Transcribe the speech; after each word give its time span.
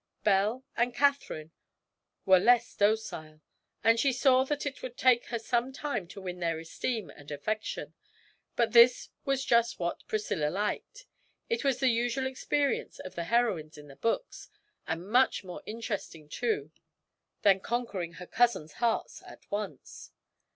Belle 0.23 0.63
and 0.75 0.95
Catherine 0.95 1.51
were 2.25 2.39
less 2.39 2.73
docile, 2.75 3.39
and 3.83 3.99
she 3.99 4.11
saw 4.11 4.43
that 4.45 4.65
it 4.65 4.81
would 4.81 4.97
take 4.97 5.27
her 5.27 5.37
some 5.37 5.71
time 5.71 6.07
to 6.07 6.19
win 6.21 6.39
their 6.39 6.57
esteem 6.57 7.11
and 7.11 7.29
affection; 7.29 7.93
but 8.55 8.71
this 8.71 9.09
was 9.25 9.45
just 9.45 9.77
what 9.79 10.01
Priscilla 10.07 10.49
liked: 10.49 11.05
it 11.49 11.63
was 11.63 11.79
the 11.79 11.89
usual 11.89 12.25
experience 12.25 12.97
of 12.97 13.13
the 13.13 13.25
heroines 13.25 13.77
in 13.77 13.89
the 13.89 13.95
books, 13.95 14.49
and 14.87 15.07
much 15.07 15.43
more 15.43 15.61
interesting, 15.67 16.27
too, 16.27 16.71
than 17.43 17.59
conquering 17.59 18.13
her 18.13 18.25
cousins' 18.25 18.73
hearts 18.81 19.21
at 19.27 19.41
once. 19.51 20.09